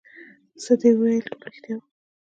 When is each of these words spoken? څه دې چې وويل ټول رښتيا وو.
څه 0.63 0.73
دې 0.81 0.89
چې 0.93 0.97
وويل 0.97 1.23
ټول 1.27 1.39
رښتيا 1.45 1.75
وو. 1.77 1.83